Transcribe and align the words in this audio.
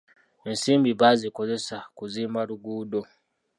Ensimbi 0.49 0.91
baazikozesa 0.99 1.77
kuzimba 1.97 2.41
luguudo. 2.49 3.01